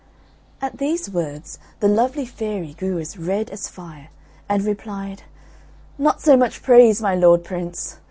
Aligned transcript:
At 0.63 0.79
these 0.79 1.11
words 1.11 1.59
the 1.79 1.87
lovely 1.87 2.25
fairy 2.25 2.73
grew 2.73 2.97
as 2.97 3.19
red 3.19 3.51
as 3.51 3.67
fire, 3.67 4.09
and 4.49 4.63
replied, 4.65 5.21
"Not 5.99 6.21
so 6.21 6.35
much 6.35 6.63
praise, 6.63 7.03
my 7.03 7.13
lord 7.13 7.43
Prince! 7.43 7.99